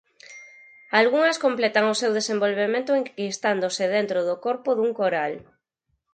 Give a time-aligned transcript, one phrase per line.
[0.99, 5.33] Algunhas completan o seu desenvolvemento enquistándose dentro dol corpo dun coral.